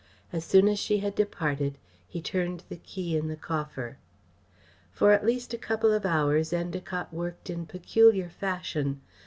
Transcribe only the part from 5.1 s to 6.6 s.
at least a couple of hours